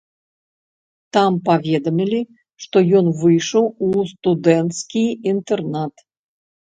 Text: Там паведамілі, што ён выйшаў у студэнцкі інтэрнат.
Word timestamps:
Там 1.17 1.35
паведамілі, 1.49 2.21
што 2.65 2.77
ён 2.99 3.05
выйшаў 3.19 3.65
у 3.89 4.07
студэнцкі 4.13 5.03
інтэрнат. 5.33 5.93